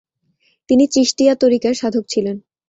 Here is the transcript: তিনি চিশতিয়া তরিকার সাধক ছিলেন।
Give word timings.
তিনি 0.69 0.83
চিশতিয়া 0.87 1.33
তরিকার 1.35 1.73
সাধক 1.73 2.05
ছিলেন। 2.07 2.35